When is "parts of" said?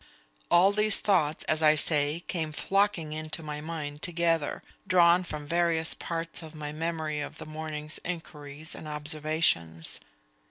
5.93-6.55